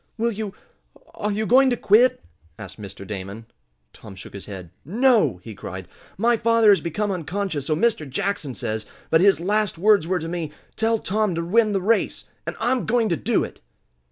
"Will 0.17 0.31
you 0.31 0.55
are 1.13 1.31
you 1.31 1.45
going 1.45 1.69
to 1.69 1.77
quit?" 1.77 2.23
asked 2.57 2.81
Mr. 2.81 3.05
Damon. 3.05 3.45
Tom 3.93 4.15
shook 4.15 4.33
his 4.33 4.47
head. 4.47 4.71
"No!" 4.83 5.39
he 5.43 5.53
cried. 5.53 5.87
"My 6.17 6.37
father 6.37 6.71
has 6.71 6.81
become 6.81 7.11
unconscious, 7.11 7.67
so 7.67 7.75
Mr. 7.75 8.09
Jackson 8.09 8.55
says, 8.55 8.87
but 9.11 9.21
his 9.21 9.39
last 9.39 9.77
words 9.77 10.07
were 10.07 10.17
to 10.17 10.27
me: 10.27 10.51
'Tell 10.75 10.97
Tom 10.97 11.35
to 11.35 11.45
win 11.45 11.73
the 11.73 11.81
race!' 11.83 12.23
And 12.47 12.55
I'm 12.59 12.87
going 12.87 13.09
to 13.09 13.15
do 13.15 13.43
it!" 13.43 13.59